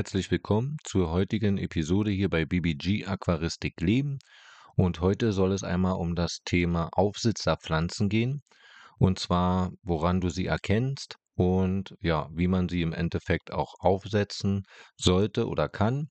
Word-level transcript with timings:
herzlich 0.00 0.30
willkommen 0.30 0.78
zur 0.82 1.10
heutigen 1.10 1.58
Episode 1.58 2.10
hier 2.10 2.30
bei 2.30 2.46
BBG 2.46 3.04
Aquaristik 3.04 3.82
Leben. 3.82 4.18
Und 4.74 5.02
heute 5.02 5.34
soll 5.34 5.52
es 5.52 5.62
einmal 5.62 5.96
um 5.96 6.14
das 6.14 6.38
Thema 6.42 6.88
Aufsitzerpflanzen 6.92 8.08
gehen. 8.08 8.42
Und 8.96 9.18
zwar, 9.18 9.72
woran 9.82 10.22
du 10.22 10.30
sie 10.30 10.46
erkennst 10.46 11.16
und 11.34 11.94
ja, 12.00 12.30
wie 12.32 12.48
man 12.48 12.70
sie 12.70 12.80
im 12.80 12.94
Endeffekt 12.94 13.52
auch 13.52 13.74
aufsetzen 13.78 14.62
sollte 14.96 15.46
oder 15.46 15.68
kann. 15.68 16.08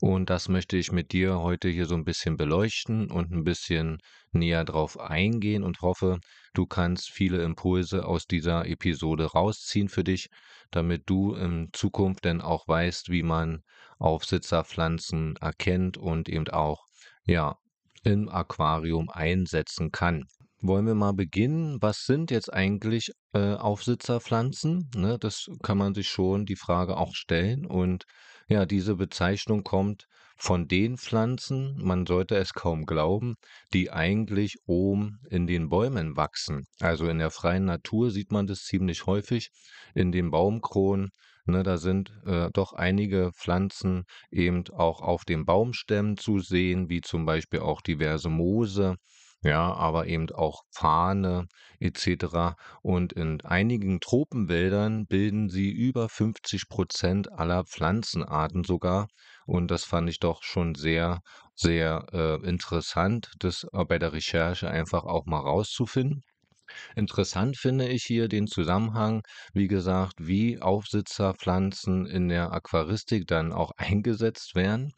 Und 0.00 0.30
das 0.30 0.48
möchte 0.48 0.76
ich 0.76 0.92
mit 0.92 1.12
dir 1.12 1.40
heute 1.40 1.68
hier 1.68 1.86
so 1.86 1.94
ein 1.94 2.04
bisschen 2.04 2.36
beleuchten 2.36 3.10
und 3.10 3.30
ein 3.32 3.44
bisschen 3.44 3.98
näher 4.32 4.64
drauf 4.64 4.98
eingehen 4.98 5.62
und 5.62 5.80
hoffe, 5.80 6.18
du 6.54 6.66
kannst 6.66 7.10
viele 7.10 7.42
Impulse 7.42 8.06
aus 8.06 8.26
dieser 8.26 8.66
Episode 8.66 9.26
rausziehen 9.26 9.88
für 9.88 10.04
dich, 10.04 10.28
damit 10.70 11.02
du 11.06 11.34
in 11.34 11.68
Zukunft 11.72 12.24
dann 12.24 12.40
auch 12.40 12.66
weißt, 12.66 13.10
wie 13.10 13.22
man 13.22 13.62
Aufsitzerpflanzen 13.98 15.36
erkennt 15.36 15.96
und 15.96 16.28
eben 16.28 16.48
auch, 16.48 16.84
ja, 17.24 17.56
im 18.04 18.28
Aquarium 18.28 19.10
einsetzen 19.10 19.92
kann. 19.92 20.24
Wollen 20.60 20.86
wir 20.86 20.94
mal 20.94 21.12
beginnen? 21.12 21.78
Was 21.80 22.04
sind 22.04 22.30
jetzt 22.30 22.52
eigentlich 22.52 23.10
äh, 23.32 23.54
Aufsitzerpflanzen? 23.54 24.90
Ne, 24.94 25.18
das 25.18 25.48
kann 25.62 25.78
man 25.78 25.94
sich 25.94 26.08
schon 26.08 26.46
die 26.46 26.56
Frage 26.56 26.96
auch 26.96 27.14
stellen. 27.14 27.66
Und 27.66 28.04
ja, 28.48 28.66
diese 28.66 28.96
Bezeichnung 28.96 29.64
kommt 29.64 30.06
von 30.36 30.66
den 30.66 30.98
Pflanzen, 30.98 31.76
man 31.82 32.04
sollte 32.06 32.36
es 32.36 32.52
kaum 32.52 32.84
glauben, 32.84 33.36
die 33.72 33.90
eigentlich 33.92 34.56
oben 34.66 35.20
in 35.30 35.46
den 35.46 35.68
Bäumen 35.68 36.16
wachsen. 36.16 36.64
Also 36.80 37.06
in 37.08 37.18
der 37.18 37.30
freien 37.30 37.64
Natur 37.64 38.10
sieht 38.10 38.32
man 38.32 38.46
das 38.46 38.64
ziemlich 38.64 39.06
häufig 39.06 39.50
in 39.94 40.10
den 40.10 40.30
Baumkronen. 40.30 41.10
Ne, 41.44 41.62
da 41.62 41.76
sind 41.76 42.12
äh, 42.24 42.50
doch 42.52 42.72
einige 42.72 43.32
Pflanzen 43.32 44.04
eben 44.30 44.64
auch 44.68 45.00
auf 45.00 45.24
den 45.24 45.44
Baumstämmen 45.44 46.16
zu 46.16 46.38
sehen, 46.38 46.88
wie 46.88 47.00
zum 47.00 47.24
Beispiel 47.26 47.60
auch 47.60 47.80
diverse 47.80 48.28
Moose 48.28 48.96
ja, 49.42 49.74
aber 49.74 50.06
eben 50.06 50.30
auch 50.30 50.62
Fahne 50.70 51.46
etc. 51.80 52.54
Und 52.82 53.12
in 53.12 53.40
einigen 53.42 54.00
Tropenwäldern 54.00 55.06
bilden 55.06 55.48
sie 55.48 55.70
über 55.70 56.08
50 56.08 56.68
Prozent 56.68 57.32
aller 57.32 57.64
Pflanzenarten 57.64 58.64
sogar. 58.64 59.08
Und 59.46 59.70
das 59.70 59.84
fand 59.84 60.08
ich 60.08 60.20
doch 60.20 60.42
schon 60.42 60.74
sehr, 60.76 61.20
sehr 61.54 62.06
äh, 62.12 62.46
interessant, 62.48 63.32
das 63.40 63.66
äh, 63.72 63.84
bei 63.84 63.98
der 63.98 64.12
Recherche 64.12 64.70
einfach 64.70 65.04
auch 65.04 65.26
mal 65.26 65.40
rauszufinden. 65.40 66.22
Interessant 66.94 67.56
finde 67.58 67.88
ich 67.88 68.04
hier 68.04 68.28
den 68.28 68.46
Zusammenhang, 68.46 69.22
wie 69.52 69.66
gesagt, 69.68 70.14
wie 70.18 70.60
Aufsitzerpflanzen 70.60 72.06
in 72.06 72.28
der 72.28 72.52
Aquaristik 72.52 73.26
dann 73.26 73.52
auch 73.52 73.72
eingesetzt 73.76 74.54
werden. 74.54 74.92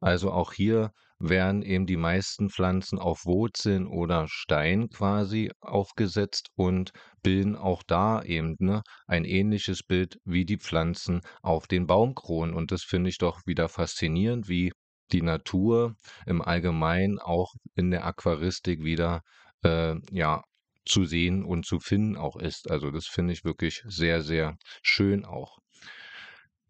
Also 0.00 0.30
auch 0.30 0.52
hier 0.52 0.92
werden 1.18 1.62
eben 1.62 1.86
die 1.86 1.96
meisten 1.96 2.50
Pflanzen 2.50 2.98
auf 2.98 3.24
Wurzeln 3.24 3.86
oder 3.86 4.26
Stein 4.28 4.88
quasi 4.90 5.50
aufgesetzt 5.60 6.48
und 6.54 6.92
bilden 7.22 7.56
auch 7.56 7.82
da 7.82 8.22
eben 8.22 8.56
ne, 8.58 8.82
ein 9.06 9.24
ähnliches 9.24 9.82
Bild 9.82 10.18
wie 10.24 10.44
die 10.44 10.58
Pflanzen 10.58 11.20
auf 11.42 11.66
den 11.66 11.86
Baumkronen. 11.86 12.54
Und 12.54 12.72
das 12.72 12.84
finde 12.84 13.10
ich 13.10 13.18
doch 13.18 13.40
wieder 13.46 13.68
faszinierend, 13.68 14.48
wie 14.48 14.72
die 15.12 15.22
Natur 15.22 15.94
im 16.26 16.42
Allgemeinen 16.42 17.18
auch 17.18 17.52
in 17.74 17.90
der 17.90 18.04
Aquaristik 18.04 18.82
wieder 18.84 19.22
äh, 19.64 19.96
ja 20.12 20.42
zu 20.84 21.04
sehen 21.04 21.44
und 21.44 21.66
zu 21.66 21.80
finden 21.80 22.16
auch 22.16 22.36
ist. 22.36 22.70
Also 22.70 22.90
das 22.90 23.06
finde 23.06 23.32
ich 23.32 23.44
wirklich 23.44 23.82
sehr, 23.86 24.22
sehr 24.22 24.56
schön 24.82 25.24
auch. 25.24 25.58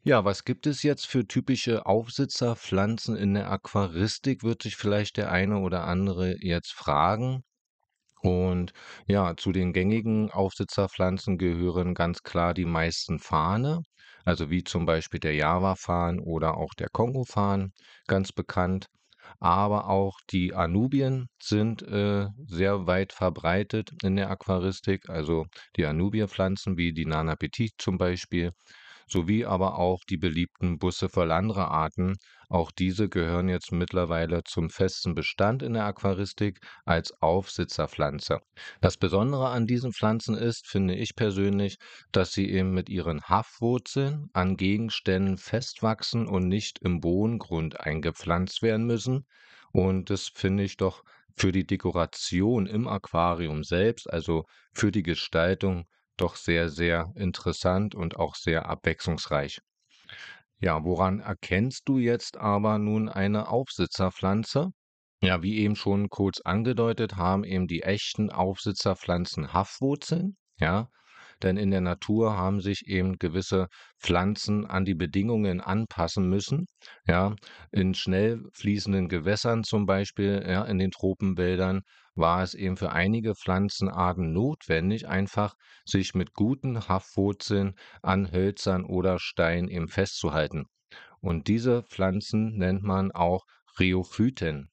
Ja, 0.05 0.25
was 0.25 0.45
gibt 0.45 0.67
es 0.67 0.83
jetzt 0.83 1.07
für 1.07 1.27
typische 1.27 1.87
Aufsitzerpflanzen 1.87 3.17
in 3.17 3.35
der 3.35 3.51
Aquaristik, 3.51 4.43
wird 4.43 4.63
sich 4.63 4.77
vielleicht 4.77 5.17
der 5.17 5.31
eine 5.31 5.59
oder 5.59 5.85
andere 5.85 6.37
jetzt 6.41 6.73
fragen. 6.73 7.43
Und 8.23 8.73
ja, 9.07 9.37
zu 9.37 9.53
den 9.53 9.73
gängigen 9.73 10.31
Aufsitzerpflanzen 10.31 11.39
gehören 11.39 11.95
ganz 11.95 12.23
klar 12.23 12.55
die 12.55 12.65
meisten 12.65 13.19
Fahne, 13.21 13.83
also 14.25 14.51
wie 14.51 14.65
zum 14.65 14.87
Beispiel 14.87 15.21
der 15.21 15.35
Java-Farn 15.35 16.21
oder 16.21 16.57
auch 16.57 16.75
der 16.75 16.89
Kongo-Farn, 16.91 17.73
ganz 18.07 18.33
bekannt. 18.33 18.87
Aber 19.41 19.89
auch 19.89 20.19
die 20.31 20.55
Anubien 20.55 21.29
sind 21.43 21.83
äh, 21.83 22.27
sehr 22.47 22.87
weit 22.87 23.13
verbreitet 23.13 23.93
in 24.03 24.17
der 24.17 24.31
Aquaristik, 24.31 25.09
also 25.09 25.47
die 25.77 25.87
Anubierpflanzen 25.87 26.77
wie 26.77 26.93
die 26.93 27.07
Nana 27.07 27.37
Petit 27.37 27.75
zum 27.79 27.99
Beispiel 27.99 28.53
sowie 29.11 29.45
aber 29.45 29.79
auch 29.79 30.05
die 30.09 30.17
beliebten 30.17 30.79
Busse 30.79 31.09
für 31.09 31.33
andere 31.33 31.69
Arten. 31.69 32.17
Auch 32.49 32.71
diese 32.71 33.09
gehören 33.09 33.49
jetzt 33.49 33.73
mittlerweile 33.73 34.43
zum 34.45 34.71
festen 34.71 35.15
Bestand 35.15 35.63
in 35.63 35.75
der 35.75 35.85
Aquaristik 35.85 36.61
als 36.85 37.13
Aufsitzerpflanze. 37.21 38.41
Das 38.81 38.97
Besondere 38.97 39.49
an 39.49 39.67
diesen 39.67 39.93
Pflanzen 39.93 40.35
ist, 40.35 40.67
finde 40.67 40.95
ich 40.95 41.15
persönlich, 41.15 41.77
dass 42.13 42.33
sie 42.33 42.51
eben 42.51 42.73
mit 42.73 42.89
ihren 42.89 43.23
Haftwurzeln 43.23 44.31
an 44.33 44.57
Gegenständen 44.57 45.37
festwachsen 45.37 46.27
und 46.27 46.49
nicht 46.49 46.79
im 46.79 47.01
Bodengrund 47.01 47.81
eingepflanzt 47.81 48.63
werden 48.63 48.87
müssen. 48.87 49.27
Und 49.73 50.11
das 50.11 50.31
finde 50.35 50.65
ich 50.65 50.77
doch 50.77 51.03
für 51.37 51.53
die 51.53 51.67
Dekoration 51.67 52.67
im 52.67 52.89
Aquarium 52.89 53.63
selbst, 53.63 54.11
also 54.11 54.45
für 54.73 54.91
die 54.91 55.03
Gestaltung, 55.03 55.85
doch 56.21 56.37
sehr, 56.37 56.69
sehr 56.69 57.13
interessant 57.17 57.95
und 57.95 58.17
auch 58.17 58.35
sehr 58.35 58.69
abwechslungsreich. 58.69 59.61
Ja, 60.61 60.85
woran 60.85 61.21
erkennst 61.21 61.89
du 61.89 61.99
jetzt 61.99 62.37
aber 62.37 62.79
nun 62.79 63.09
eine 63.09 63.49
Aufsitzerpflanze? 63.49 64.71
Ja, 65.23 65.43
wie 65.43 65.59
eben 65.59 65.77
schon 65.77 66.09
kurz 66.11 66.41
angedeutet, 66.41 67.17
haben 67.17 67.45
eben 67.45 67.67
die 67.67 67.83
echten 67.83 68.31
Aufsitzerpflanzen 68.31 69.53
Haftwurzeln. 69.53 70.37
Ja, 70.59 70.91
denn 71.43 71.57
in 71.57 71.71
der 71.71 71.81
Natur 71.81 72.37
haben 72.37 72.61
sich 72.61 72.87
eben 72.87 73.19
gewisse 73.19 73.69
Pflanzen 74.01 74.67
an 74.67 74.85
die 74.85 74.95
Bedingungen 74.95 75.61
anpassen 75.61 76.29
müssen. 76.29 76.67
Ja, 77.07 77.35
in 77.73 77.95
schnell 77.95 78.43
fließenden 78.53 79.09
Gewässern 79.09 79.65
zum 79.65 79.87
Beispiel, 79.87 80.45
ja, 80.47 80.65
in 80.65 80.79
den 80.79 80.91
Tropenwäldern 80.91 81.83
war 82.15 82.43
es 82.43 82.55
eben 82.55 82.77
für 82.77 82.93
einige 82.93 83.35
Pflanzenarten 83.35 84.33
notwendig, 84.33 85.09
einfach 85.09 85.55
sich 85.85 86.15
mit 86.15 86.35
guten 86.35 86.89
Haftwurzeln 86.89 87.75
an 88.03 88.33
Hölzern 88.33 88.85
oder 88.85 89.19
Steinen 89.19 89.69
eben 89.69 89.89
festzuhalten. 89.89 90.65
Und 91.21 91.49
diese 91.49 91.83
Pflanzen 91.83 92.57
nennt 92.57 92.83
man 92.83 93.13
auch 93.13 93.45
Rheophyten. 93.79 94.71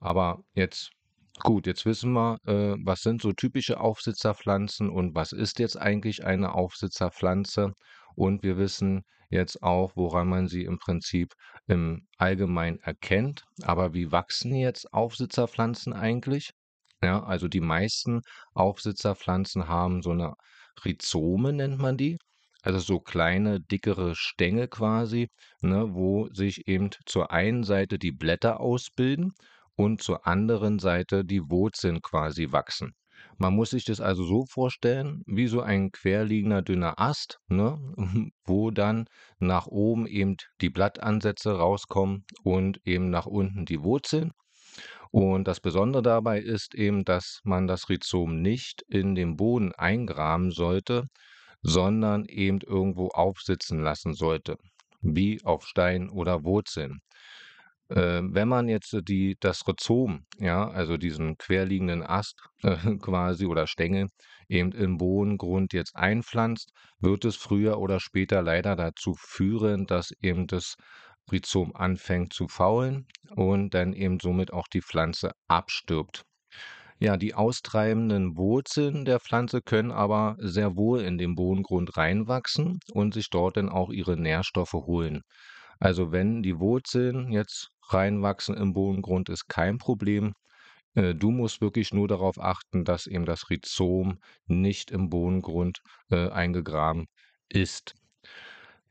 Aber 0.00 0.42
jetzt 0.54 0.90
Gut, 1.42 1.66
jetzt 1.66 1.86
wissen 1.86 2.12
wir, 2.12 2.38
äh, 2.46 2.76
was 2.84 3.00
sind 3.00 3.22
so 3.22 3.32
typische 3.32 3.80
Aufsitzerpflanzen 3.80 4.90
und 4.90 5.14
was 5.14 5.32
ist 5.32 5.58
jetzt 5.58 5.76
eigentlich 5.76 6.24
eine 6.24 6.54
Aufsitzerpflanze. 6.54 7.72
Und 8.14 8.42
wir 8.42 8.58
wissen 8.58 9.02
jetzt 9.30 9.62
auch, 9.62 9.92
woran 9.96 10.28
man 10.28 10.48
sie 10.48 10.64
im 10.64 10.78
Prinzip 10.78 11.32
im 11.66 12.06
Allgemeinen 12.18 12.78
erkennt. 12.80 13.44
Aber 13.62 13.94
wie 13.94 14.12
wachsen 14.12 14.54
jetzt 14.54 14.92
Aufsitzerpflanzen 14.92 15.92
eigentlich? 15.94 16.50
Ja, 17.02 17.22
also 17.22 17.48
die 17.48 17.60
meisten 17.60 18.20
Aufsitzerpflanzen 18.52 19.68
haben 19.68 20.02
so 20.02 20.10
eine 20.10 20.34
Rhizome, 20.84 21.52
nennt 21.54 21.78
man 21.78 21.96
die. 21.96 22.18
Also 22.62 22.78
so 22.80 23.00
kleine, 23.00 23.60
dickere 23.60 24.14
Stängel 24.14 24.68
quasi, 24.68 25.28
ne, 25.62 25.94
wo 25.94 26.28
sich 26.34 26.68
eben 26.68 26.90
zur 27.06 27.30
einen 27.30 27.64
Seite 27.64 27.98
die 27.98 28.12
Blätter 28.12 28.60
ausbilden 28.60 29.32
und 29.80 30.02
zur 30.02 30.26
anderen 30.26 30.78
Seite 30.78 31.24
die 31.24 31.40
Wurzeln 31.48 32.02
quasi 32.02 32.52
wachsen. 32.52 32.92
Man 33.38 33.54
muss 33.54 33.70
sich 33.70 33.86
das 33.86 34.00
also 34.00 34.24
so 34.24 34.44
vorstellen, 34.44 35.22
wie 35.26 35.46
so 35.46 35.62
ein 35.62 35.90
querliegender 35.90 36.60
dünner 36.60 37.00
Ast, 37.00 37.38
ne, 37.48 37.78
wo 38.44 38.70
dann 38.70 39.06
nach 39.38 39.66
oben 39.66 40.06
eben 40.06 40.36
die 40.60 40.68
Blattansätze 40.68 41.52
rauskommen 41.52 42.24
und 42.44 42.78
eben 42.84 43.08
nach 43.08 43.24
unten 43.24 43.64
die 43.64 43.82
Wurzeln. 43.82 44.32
Und 45.10 45.48
das 45.48 45.60
Besondere 45.60 46.02
dabei 46.02 46.40
ist 46.40 46.74
eben, 46.74 47.04
dass 47.04 47.40
man 47.42 47.66
das 47.66 47.88
Rhizom 47.88 48.42
nicht 48.42 48.82
in 48.86 49.14
den 49.14 49.36
Boden 49.36 49.72
eingraben 49.72 50.50
sollte, 50.50 51.06
sondern 51.62 52.26
eben 52.26 52.60
irgendwo 52.60 53.08
aufsitzen 53.08 53.82
lassen 53.82 54.12
sollte, 54.12 54.56
wie 55.00 55.42
auf 55.42 55.64
Stein 55.66 56.10
oder 56.10 56.44
Wurzeln. 56.44 57.00
Äh, 57.90 58.22
wenn 58.22 58.48
man 58.48 58.68
jetzt 58.68 58.96
die, 59.08 59.36
das 59.40 59.66
Rhizom, 59.66 60.24
ja, 60.38 60.68
also 60.68 60.96
diesen 60.96 61.36
querliegenden 61.38 62.02
Ast 62.04 62.40
äh, 62.62 62.76
quasi 62.98 63.46
oder 63.46 63.66
Stängel, 63.66 64.06
eben 64.48 64.72
im 64.72 64.96
Bodengrund 64.96 65.72
jetzt 65.72 65.96
einpflanzt, 65.96 66.70
wird 67.00 67.24
es 67.24 67.36
früher 67.36 67.78
oder 67.78 67.98
später 67.98 68.42
leider 68.42 68.76
dazu 68.76 69.14
führen, 69.18 69.86
dass 69.86 70.12
eben 70.22 70.46
das 70.46 70.76
Rhizom 71.32 71.74
anfängt 71.74 72.32
zu 72.32 72.48
faulen 72.48 73.06
und 73.34 73.74
dann 73.74 73.92
eben 73.92 74.18
somit 74.20 74.52
auch 74.52 74.68
die 74.68 74.82
Pflanze 74.82 75.32
abstirbt. 75.48 76.24
Ja, 77.00 77.16
die 77.16 77.34
austreibenden 77.34 78.36
Wurzeln 78.36 79.04
der 79.04 79.20
Pflanze 79.20 79.62
können 79.62 79.90
aber 79.90 80.36
sehr 80.38 80.76
wohl 80.76 81.00
in 81.00 81.18
den 81.18 81.34
Bodengrund 81.34 81.96
reinwachsen 81.96 82.78
und 82.92 83.14
sich 83.14 83.30
dort 83.30 83.56
dann 83.56 83.70
auch 83.70 83.90
ihre 83.90 84.16
Nährstoffe 84.16 84.74
holen. 84.74 85.22
Also 85.78 86.12
wenn 86.12 86.42
die 86.42 86.58
Wurzeln 86.58 87.32
jetzt 87.32 87.70
reinwachsen 87.92 88.56
im 88.56 88.72
Bodengrund, 88.72 89.28
ist 89.28 89.48
kein 89.48 89.78
Problem. 89.78 90.32
Äh, 90.94 91.14
du 91.14 91.30
musst 91.30 91.60
wirklich 91.60 91.92
nur 91.92 92.08
darauf 92.08 92.40
achten, 92.40 92.84
dass 92.84 93.06
eben 93.06 93.24
das 93.24 93.50
Rhizom 93.50 94.18
nicht 94.46 94.90
im 94.90 95.08
Bodengrund 95.10 95.80
äh, 96.10 96.28
eingegraben 96.30 97.06
ist. 97.48 97.94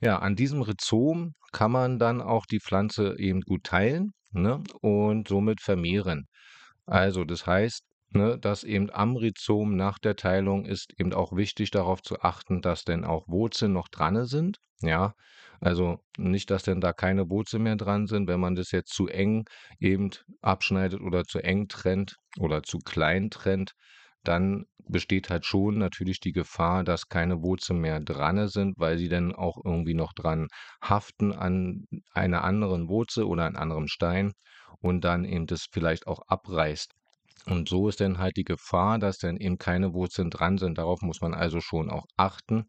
Ja, 0.02 0.20
an 0.20 0.36
diesem 0.36 0.62
Rhizom 0.62 1.34
kann 1.52 1.72
man 1.72 2.00
dann 2.00 2.22
auch 2.22 2.46
die 2.46 2.60
Pflanze 2.60 3.18
eben 3.20 3.42
gut 3.42 3.66
teilen 3.66 4.14
ne, 4.32 4.64
und 4.82 5.28
somit 5.28 5.62
vermehren. 5.62 6.28
Also 6.86 7.26
das 7.26 7.46
heißt, 7.46 7.84
ne, 8.12 8.38
dass 8.40 8.64
eben 8.64 8.90
am 8.92 9.18
Rhizom 9.18 9.76
nach 9.76 10.00
der 10.00 10.16
Teilung 10.16 10.66
ist 10.66 10.94
eben 10.98 11.14
auch 11.14 11.36
wichtig 11.36 11.72
darauf 11.72 12.02
zu 12.02 12.22
achten, 12.22 12.62
dass 12.62 12.84
denn 12.84 13.04
auch 13.04 13.28
Wurzeln 13.28 13.74
noch 13.74 13.90
dran 13.90 14.26
sind. 14.26 14.58
Ja, 14.82 15.14
also 15.62 16.00
nicht, 16.18 16.50
dass 16.52 16.64
denn 16.64 16.82
da 16.82 16.94
keine 16.94 17.30
Wurzeln 17.30 17.64
mehr 17.64 17.76
dran 17.76 18.08
sind. 18.08 18.28
Wenn 18.28 18.40
man 18.40 18.56
das 18.56 18.72
jetzt 18.72 18.94
zu 18.94 19.08
eng 19.08 19.46
eben 19.80 20.12
abschneidet 20.42 21.02
oder 21.02 21.26
zu 21.26 21.40
eng 21.40 21.68
trennt 21.68 22.18
oder 22.40 22.64
zu 22.64 22.80
klein 22.80 23.30
trennt, 23.30 23.74
dann 24.24 24.66
besteht 24.90 25.30
halt 25.30 25.46
schon 25.46 25.78
natürlich 25.78 26.20
die 26.20 26.32
Gefahr, 26.32 26.84
dass 26.84 27.10
keine 27.10 27.42
Wurzeln 27.42 27.80
mehr 27.80 28.00
dran 28.00 28.48
sind, 28.48 28.76
weil 28.78 28.98
sie 28.98 29.10
dann 29.10 29.34
auch 29.36 29.58
irgendwie 29.64 29.94
noch 29.94 30.14
dran 30.14 30.48
haften 30.82 31.32
an 31.32 31.86
einer 32.14 32.44
anderen 32.44 32.90
Wurzel 32.90 33.24
oder 33.24 33.46
einem 33.46 33.58
anderen 33.58 33.88
Stein 33.88 34.34
und 34.82 35.04
dann 35.04 35.26
eben 35.26 35.46
das 35.46 35.68
vielleicht 35.72 36.08
auch 36.08 36.20
abreißt. 36.28 36.94
Und 37.46 37.70
so 37.70 37.88
ist 37.88 38.02
dann 38.02 38.18
halt 38.18 38.36
die 38.38 38.44
Gefahr, 38.44 39.00
dass 39.00 39.18
dann 39.18 39.38
eben 39.38 39.58
keine 39.58 39.94
Wurzeln 39.94 40.30
dran 40.30 40.58
sind. 40.58 40.78
Darauf 40.78 41.02
muss 41.02 41.22
man 41.22 41.34
also 41.34 41.62
schon 41.62 41.90
auch 41.90 42.06
achten. 42.18 42.66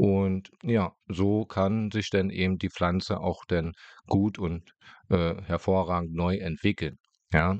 Und 0.00 0.50
ja, 0.62 0.92
so 1.08 1.44
kann 1.44 1.90
sich 1.90 2.08
dann 2.08 2.30
eben 2.30 2.56
die 2.56 2.70
Pflanze 2.70 3.20
auch 3.20 3.44
dann 3.46 3.72
gut 4.06 4.38
und 4.38 4.72
äh, 5.10 5.34
hervorragend 5.42 6.14
neu 6.14 6.36
entwickeln. 6.38 6.96
Ja, 7.34 7.58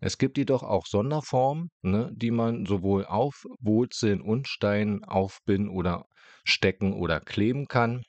es 0.00 0.16
gibt 0.18 0.38
jedoch 0.38 0.62
auch 0.62 0.86
Sonderformen, 0.86 1.70
ne, 1.82 2.10
die 2.14 2.30
man 2.30 2.64
sowohl 2.66 3.04
auf 3.04 3.44
Wurzeln 3.60 4.22
und 4.22 4.48
Steinen 4.48 5.04
aufbinden 5.04 5.68
oder 5.68 6.06
stecken 6.44 6.94
oder 6.94 7.20
kleben 7.20 7.66
kann 7.66 8.02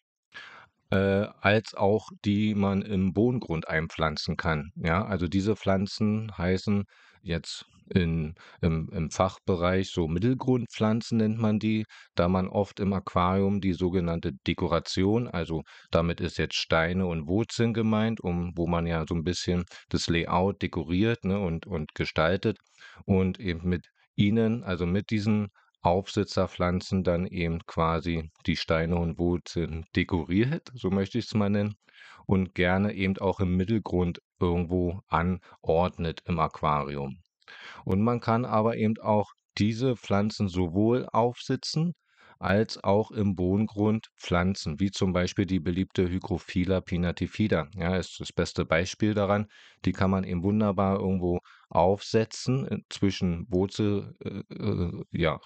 äh, 0.92 1.28
als 1.42 1.74
auch 1.74 2.10
die 2.26 2.56
man 2.56 2.82
im 2.82 3.14
Bodengrund 3.14 3.68
einpflanzen 3.68 4.38
kann. 4.38 4.72
Ja, 4.76 5.06
also 5.06 5.28
diese 5.28 5.56
Pflanzen 5.56 6.32
heißen 6.38 6.86
jetzt 7.22 7.66
in, 7.90 8.36
im, 8.62 8.90
im 8.92 9.10
Fachbereich 9.12 9.90
so 9.90 10.08
Mittelgrundpflanzen 10.08 11.18
nennt 11.18 11.40
man 11.40 11.60
die, 11.60 11.86
da 12.16 12.28
man 12.28 12.48
oft 12.48 12.80
im 12.80 12.94
Aquarium 12.94 13.62
die 13.62 13.74
sogenannte 13.74 14.34
Dekoration, 14.46 15.28
also 15.28 15.64
damit 15.92 16.22
ist 16.22 16.38
jetzt 16.38 16.56
Steine 16.56 17.06
und 17.08 17.28
Wurzeln 17.28 17.74
gemeint, 17.74 18.22
um 18.22 18.52
wo 18.56 18.68
man 18.68 18.88
ja 18.88 19.06
so 19.08 19.16
ein 19.16 19.24
bisschen 19.24 19.66
das 19.90 20.08
Layout 20.08 20.62
dekoriert 20.62 21.24
ne, 21.26 21.40
und, 21.40 21.68
und 21.68 21.96
gestaltet 21.96 22.58
und 23.06 23.40
eben 23.40 23.68
mit 23.68 23.88
ihnen, 24.16 24.64
also 24.64 24.86
mit 24.86 25.10
diesen 25.10 25.50
Aufsitzerpflanzen 25.82 27.04
dann 27.04 27.28
eben 27.28 27.60
quasi 27.66 28.30
die 28.46 28.58
Steine 28.58 28.98
und 28.98 29.20
Wurzeln 29.20 29.86
dekoriert, 29.96 30.70
so 30.74 30.90
möchte 30.90 31.18
ich 31.20 31.26
es 31.26 31.34
mal 31.34 31.50
nennen, 31.50 31.76
und 32.26 32.56
gerne 32.56 32.94
eben 32.94 33.18
auch 33.20 33.40
im 33.40 33.56
Mittelgrund 33.56 34.20
irgendwo 34.40 35.02
anordnet 35.08 36.22
im 36.26 36.40
Aquarium. 36.40 37.24
Und 37.86 38.02
man 38.02 38.20
kann 38.20 38.46
aber 38.46 38.78
eben 38.78 38.98
auch 39.02 39.32
diese 39.58 39.96
Pflanzen 39.96 40.48
sowohl 40.50 41.08
aufsitzen 41.12 41.94
als 42.40 42.84
auch 42.84 43.12
im 43.12 43.36
Bodengrund 43.36 44.10
Pflanzen, 44.16 44.80
wie 44.80 44.92
zum 44.92 45.14
Beispiel 45.14 45.46
die 45.46 45.60
beliebte 45.60 46.08
Hygrophila 46.08 46.82
pinnatifida. 46.82 47.68
Ja, 47.76 47.96
ist 47.96 48.20
das 48.20 48.32
beste 48.32 48.66
Beispiel 48.66 49.14
daran. 49.14 49.48
Die 49.86 49.92
kann 49.92 50.12
man 50.12 50.24
eben 50.24 50.44
wunderbar 50.44 51.00
irgendwo 51.00 51.40
aufsetzen 51.70 52.68
äh, 52.68 52.78
zwischen 52.90 53.46
Wurzelritzen 53.50 54.44
äh, 54.52 54.98
äh, 54.98 55.04
ja, 55.12 55.40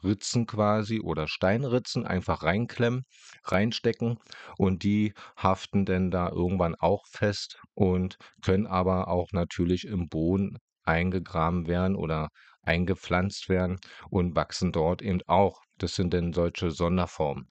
quasi 0.48 1.00
oder 1.00 1.28
Steinritzen, 1.28 2.06
einfach 2.06 2.44
reinklemmen, 2.44 3.06
reinstecken 3.46 4.20
und 4.58 4.84
die 4.84 5.14
haften 5.38 5.86
dann 5.86 6.12
da 6.12 6.30
irgendwann 6.30 6.76
auch 6.76 7.06
fest 7.08 7.60
und 7.74 8.18
können 8.44 8.68
aber 8.68 9.08
auch 9.08 9.32
natürlich 9.32 9.86
im 9.86 10.10
Boden 10.10 10.58
eingegraben 10.84 11.68
werden 11.68 11.96
oder 11.96 12.30
eingepflanzt 12.64 13.50
werden 13.50 13.80
und 14.10 14.36
wachsen 14.36 14.72
dort 14.72 15.02
eben 15.02 15.22
auch. 15.28 15.62
Das 15.78 15.96
sind 15.96 16.14
denn 16.14 16.34
solche 16.34 16.72
Sonderformen. 16.72 17.48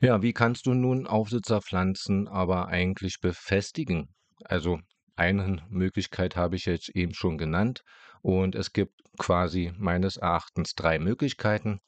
Ja, 0.00 0.20
wie 0.22 0.32
kannst 0.32 0.66
du 0.66 0.74
nun 0.74 1.06
Aufsitzerpflanzen 1.06 2.28
aber 2.28 2.68
eigentlich 2.68 3.20
befestigen? 3.20 4.08
Also 4.44 4.78
eine 5.14 5.64
Möglichkeit 5.70 6.36
habe 6.36 6.56
ich 6.56 6.66
jetzt 6.66 6.90
eben 6.90 7.14
schon 7.14 7.38
genannt 7.38 7.82
und 8.20 8.54
es 8.54 8.72
gibt 8.72 9.00
quasi 9.18 9.72
meines 9.78 10.18
Erachtens 10.18 10.74
drei 10.74 10.98
Möglichkeiten 10.98 11.80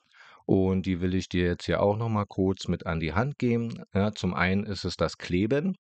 und 0.47 0.87
die 0.87 1.03
will 1.03 1.15
ich 1.15 1.29
dir 1.29 1.45
jetzt 1.45 1.67
hier 1.67 1.83
auch 1.83 1.99
noch 1.99 2.09
mal 2.09 2.25
kurz 2.25 2.69
mit 2.69 2.87
an 2.87 3.01
die 3.01 3.13
Hand 3.13 3.39
geben. 3.39 3.85
Ja, 3.93 4.13
zum 4.13 4.33
einen 4.33 4.65
ist 4.65 4.85
es 4.85 4.97
das 4.97 5.19
Kleben. 5.19 5.77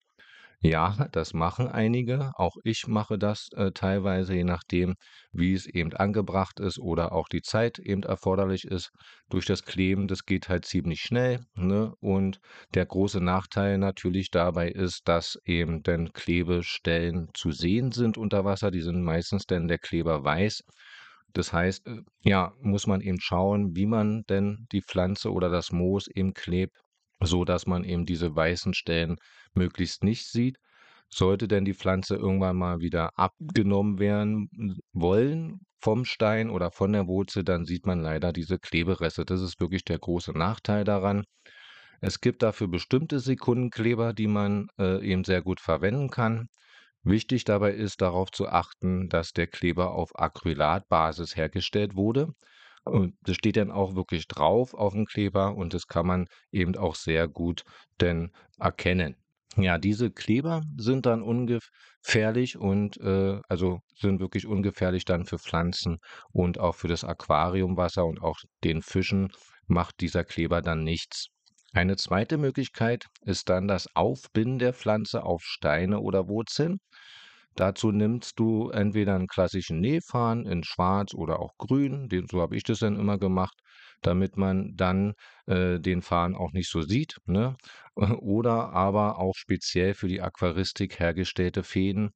Ja, 0.60 1.08
das 1.12 1.34
machen 1.34 1.68
einige. 1.68 2.32
Auch 2.36 2.56
ich 2.64 2.86
mache 2.88 3.16
das 3.18 3.48
äh, 3.54 3.70
teilweise, 3.72 4.34
je 4.34 4.42
nachdem, 4.44 4.94
wie 5.32 5.52
es 5.54 5.66
eben 5.66 5.92
angebracht 5.94 6.58
ist 6.60 6.78
oder 6.80 7.12
auch 7.12 7.28
die 7.28 7.42
Zeit 7.42 7.78
eben 7.78 8.02
erforderlich 8.02 8.64
ist. 8.64 8.90
Durch 9.30 9.46
das 9.46 9.62
Kleben, 9.64 10.08
das 10.08 10.24
geht 10.24 10.48
halt 10.48 10.64
ziemlich 10.64 11.00
schnell. 11.00 11.44
Ne? 11.54 11.94
Und 12.00 12.40
der 12.74 12.86
große 12.86 13.20
Nachteil 13.20 13.78
natürlich 13.78 14.30
dabei 14.30 14.68
ist, 14.68 15.06
dass 15.06 15.38
eben 15.44 15.82
dann 15.84 16.12
Klebestellen 16.12 17.28
zu 17.34 17.52
sehen 17.52 17.92
sind 17.92 18.18
unter 18.18 18.44
Wasser. 18.44 18.70
Die 18.72 18.80
sind 18.82 19.02
meistens 19.02 19.46
dann 19.46 19.68
der 19.68 19.78
Kleber 19.78 20.24
weiß. 20.24 20.64
Das 21.34 21.52
heißt, 21.52 21.86
äh, 21.86 22.02
ja, 22.22 22.52
muss 22.60 22.86
man 22.88 23.00
eben 23.00 23.20
schauen, 23.20 23.76
wie 23.76 23.86
man 23.86 24.24
denn 24.28 24.66
die 24.72 24.82
Pflanze 24.82 25.32
oder 25.32 25.50
das 25.50 25.70
Moos 25.70 26.08
eben 26.08 26.34
klebt 26.34 26.76
so 27.20 27.44
dass 27.44 27.66
man 27.66 27.84
eben 27.84 28.06
diese 28.06 28.34
weißen 28.34 28.74
Stellen 28.74 29.16
möglichst 29.54 30.04
nicht 30.04 30.26
sieht. 30.26 30.58
Sollte 31.10 31.48
denn 31.48 31.64
die 31.64 31.74
Pflanze 31.74 32.16
irgendwann 32.16 32.56
mal 32.56 32.80
wieder 32.80 33.18
abgenommen 33.18 33.98
werden 33.98 34.48
wollen 34.92 35.60
vom 35.80 36.04
Stein 36.04 36.50
oder 36.50 36.70
von 36.70 36.92
der 36.92 37.06
Wurzel, 37.06 37.44
dann 37.44 37.64
sieht 37.64 37.86
man 37.86 38.00
leider 38.00 38.32
diese 38.32 38.58
Klebereste. 38.58 39.24
Das 39.24 39.40
ist 39.40 39.60
wirklich 39.60 39.84
der 39.84 39.98
große 39.98 40.32
Nachteil 40.32 40.84
daran. 40.84 41.24
Es 42.00 42.20
gibt 42.20 42.42
dafür 42.42 42.68
bestimmte 42.68 43.20
Sekundenkleber, 43.20 44.12
die 44.12 44.26
man 44.26 44.68
äh, 44.78 45.04
eben 45.04 45.24
sehr 45.24 45.42
gut 45.42 45.60
verwenden 45.60 46.10
kann. 46.10 46.48
Wichtig 47.02 47.44
dabei 47.44 47.72
ist 47.72 48.00
darauf 48.00 48.30
zu 48.30 48.48
achten, 48.48 49.08
dass 49.08 49.32
der 49.32 49.46
Kleber 49.46 49.92
auf 49.92 50.18
Acrylatbasis 50.18 51.36
hergestellt 51.36 51.96
wurde. 51.96 52.34
Und 52.88 53.14
das 53.22 53.36
steht 53.36 53.56
dann 53.56 53.70
auch 53.70 53.94
wirklich 53.94 54.26
drauf 54.26 54.74
auf 54.74 54.92
dem 54.92 55.06
Kleber 55.06 55.54
und 55.54 55.74
das 55.74 55.86
kann 55.86 56.06
man 56.06 56.26
eben 56.50 56.76
auch 56.76 56.94
sehr 56.94 57.28
gut 57.28 57.62
denn 58.00 58.32
erkennen. 58.58 59.16
Ja, 59.56 59.76
diese 59.78 60.10
Kleber 60.10 60.62
sind 60.76 61.06
dann 61.06 61.22
ungefährlich 61.22 62.56
und 62.56 62.96
äh, 63.00 63.40
also 63.48 63.80
sind 63.96 64.20
wirklich 64.20 64.46
ungefährlich 64.46 65.04
dann 65.04 65.24
für 65.24 65.38
Pflanzen 65.38 65.98
und 66.30 66.60
auch 66.60 66.76
für 66.76 66.86
das 66.86 67.02
Aquariumwasser 67.02 68.04
und 68.04 68.22
auch 68.22 68.38
den 68.62 68.82
Fischen 68.82 69.32
macht 69.66 70.00
dieser 70.00 70.24
Kleber 70.24 70.62
dann 70.62 70.84
nichts. 70.84 71.28
Eine 71.72 71.96
zweite 71.96 72.38
Möglichkeit 72.38 73.06
ist 73.22 73.48
dann 73.48 73.68
das 73.68 73.88
Aufbinden 73.94 74.58
der 74.58 74.72
Pflanze 74.72 75.24
auf 75.24 75.42
Steine 75.42 76.00
oder 76.00 76.28
Wurzeln. 76.28 76.78
Dazu 77.58 77.90
nimmst 77.90 78.38
du 78.38 78.70
entweder 78.70 79.16
einen 79.16 79.26
klassischen 79.26 79.80
Nähfaden 79.80 80.46
in 80.46 80.62
schwarz 80.62 81.12
oder 81.12 81.40
auch 81.40 81.56
grün, 81.58 82.08
den, 82.08 82.28
so 82.28 82.40
habe 82.40 82.56
ich 82.56 82.62
das 82.62 82.78
dann 82.78 82.94
immer 82.96 83.18
gemacht, 83.18 83.58
damit 84.00 84.36
man 84.36 84.76
dann 84.76 85.14
äh, 85.46 85.80
den 85.80 86.00
Faden 86.02 86.36
auch 86.36 86.52
nicht 86.52 86.70
so 86.70 86.82
sieht. 86.82 87.18
Ne? 87.26 87.56
Oder 87.96 88.70
aber 88.72 89.18
auch 89.18 89.34
speziell 89.34 89.94
für 89.94 90.06
die 90.06 90.22
Aquaristik 90.22 91.00
hergestellte 91.00 91.64
Fäden. 91.64 92.10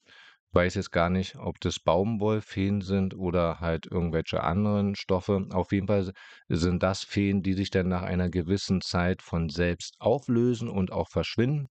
Ich 0.50 0.54
weiß 0.54 0.75
jetzt 0.76 0.92
gar 0.92 1.11
nicht, 1.11 1.34
ob 1.37 1.58
das 1.58 1.80
Baumwollfäden 1.80 2.80
sind 2.82 3.16
oder 3.16 3.58
halt 3.58 3.87
irgendwelche 3.87 4.44
anderen 4.44 4.94
Stoffe. 4.94 5.49
Auf 5.50 5.72
jeden 5.72 5.88
Fall 5.88 6.12
sind 6.49 6.84
das 6.84 7.02
Fäden, 7.02 7.42
die 7.42 7.54
sich 7.54 7.70
dann 7.70 7.88
nach 7.88 8.02
einer 8.02 8.30
gewissen 8.30 8.80
Zeit 8.80 9.22
von 9.22 9.49
selbst 9.49 9.96
auflösen 9.99 10.68
und 10.68 10.92
auch 10.92 11.08
verschwinden. 11.08 11.66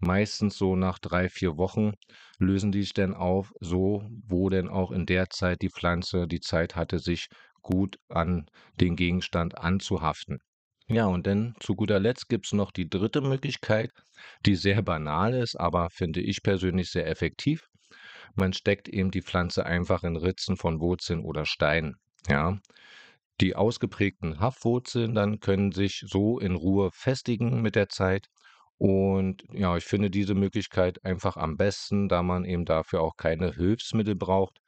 Meistens 0.00 0.56
so 0.56 0.76
nach 0.76 0.98
drei, 0.98 1.28
vier 1.28 1.56
Wochen 1.56 1.92
lösen 2.38 2.72
die 2.72 2.82
sich 2.82 2.94
dann 2.94 3.14
auf, 3.14 3.52
so 3.60 4.02
wo 4.26 4.48
denn 4.48 4.68
auch 4.68 4.90
in 4.92 5.06
der 5.06 5.30
Zeit 5.30 5.62
die 5.62 5.70
Pflanze 5.70 6.26
die 6.26 6.40
Zeit 6.40 6.76
hatte, 6.76 6.98
sich 6.98 7.28
gut 7.62 7.96
an 8.08 8.46
den 8.80 8.96
Gegenstand 8.96 9.58
anzuhaften. 9.58 10.38
Ja, 10.88 11.06
und 11.06 11.26
dann 11.26 11.54
zu 11.60 11.74
guter 11.76 11.98
Letzt 12.00 12.28
gibt 12.28 12.46
es 12.46 12.52
noch 12.52 12.70
die 12.70 12.88
dritte 12.88 13.20
Möglichkeit, 13.20 13.90
die 14.46 14.56
sehr 14.56 14.82
banal 14.82 15.34
ist, 15.34 15.56
aber 15.58 15.90
finde 15.90 16.20
ich 16.20 16.42
persönlich 16.42 16.90
sehr 16.90 17.06
effektiv. 17.06 17.68
man 18.34 18.52
steckt 18.52 18.88
eben 18.88 19.10
die 19.10 19.22
Pflanze 19.22 19.66
einfach 19.66 20.02
in 20.04 20.16
Ritzen 20.16 20.56
von 20.56 20.80
Wurzeln 20.80 21.24
oder 21.24 21.44
Steinen. 21.46 21.96
Ja. 22.28 22.58
Die 23.40 23.56
ausgeprägten 23.56 24.40
Haftwurzeln 24.40 25.14
dann 25.14 25.40
können 25.40 25.72
sich 25.72 26.04
so 26.06 26.38
in 26.38 26.54
Ruhe 26.56 26.90
festigen 26.92 27.62
mit 27.62 27.76
der 27.76 27.88
Zeit. 27.88 28.28
Und 28.78 29.42
ja, 29.52 29.76
ich 29.76 29.84
finde 29.84 30.10
diese 30.10 30.34
Möglichkeit 30.34 31.04
einfach 31.04 31.36
am 31.36 31.56
besten, 31.56 32.08
da 32.08 32.22
man 32.22 32.44
eben 32.44 32.64
dafür 32.64 33.02
auch 33.02 33.16
keine 33.16 33.52
Hilfsmittel 33.52 34.14
braucht 34.14 34.60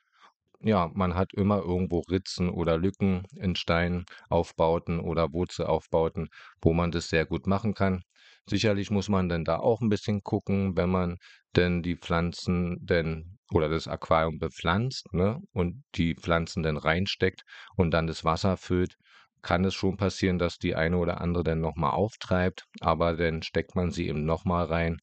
ja, 0.63 0.91
man 0.95 1.15
hat 1.15 1.33
immer 1.33 1.59
irgendwo 1.59 2.01
Ritzen 2.01 2.51
oder 2.51 2.77
Lücken 2.77 3.25
in 3.37 3.57
Steinaufbauten 3.57 5.01
oder 5.01 5.33
Wurzelaufbauten, 5.33 6.29
wo 6.61 6.73
man 6.73 6.91
das 6.91 7.09
sehr 7.09 7.25
gut 7.27 7.47
machen 7.47 7.75
kann. 7.75 8.03
Sicherlich 8.47 8.91
muss 8.91 9.09
man 9.09 9.29
denn 9.29 9.45
da 9.45 9.59
auch 9.59 9.81
ein 9.81 9.89
bisschen 9.89 10.23
gucken, 10.23 10.77
wenn 10.77 10.91
man 10.91 11.17
denn 11.57 11.83
die 11.83 11.97
Pflanzen 11.97 12.79
denn 12.81 13.39
oder 13.53 13.69
das 13.69 13.89
Aquarium 13.89 14.39
bepflanzt, 14.39 15.13
ne, 15.13 15.41
und 15.53 15.83
die 15.95 16.15
Pflanzen 16.15 16.63
dann 16.63 16.77
reinsteckt 16.77 17.43
und 17.77 17.91
dann 17.93 18.07
das 18.07 18.25
Wasser 18.25 18.57
füllt, 18.57 18.97
kann 19.43 19.65
es 19.65 19.75
schon 19.75 19.97
passieren, 19.97 20.39
dass 20.39 20.59
die 20.59 20.75
eine 20.75 20.99
oder 20.99 21.21
andere 21.21 21.45
dann 21.45 21.61
noch 21.61 21.77
mal 21.77 21.91
auftreibt, 21.91 22.65
aber 22.81 23.17
dann 23.17 23.43
steckt 23.43 23.75
man 23.75 23.91
sie 23.91 24.09
eben 24.09 24.25
noch 24.25 24.45
mal 24.45 24.65
rein 24.65 24.99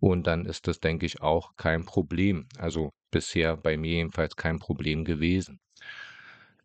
und 0.00 0.26
dann 0.26 0.46
ist 0.46 0.66
das, 0.66 0.80
denke 0.80 1.06
ich, 1.06 1.20
auch 1.20 1.50
kein 1.56 1.84
Problem. 1.84 2.46
Also 2.58 2.90
bisher 3.10 3.56
bei 3.56 3.76
mir 3.76 3.92
jedenfalls 3.92 4.34
kein 4.36 4.58
Problem 4.58 5.04
gewesen. 5.04 5.60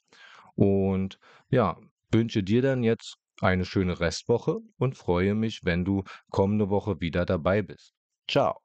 Und 0.55 1.17
ja, 1.50 1.77
wünsche 2.11 2.43
dir 2.43 2.61
dann 2.61 2.83
jetzt 2.83 3.15
eine 3.39 3.63
schöne 3.63 4.01
Restwoche 4.01 4.57
und 4.77 4.97
freue 4.97 5.33
mich, 5.33 5.61
wenn 5.63 5.85
du 5.85 6.03
kommende 6.29 6.69
Woche 6.69 7.00
wieder 7.00 7.25
dabei 7.25 7.61
bist. 7.61 7.93
Ciao. 8.29 8.59